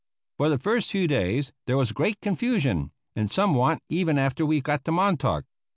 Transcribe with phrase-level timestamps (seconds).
[0.37, 4.59] For the first few days there was great confusion and some want even after we
[4.59, 5.45] got to Montauk.